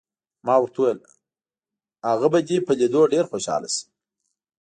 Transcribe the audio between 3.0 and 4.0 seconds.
ډېر خوشحاله شي.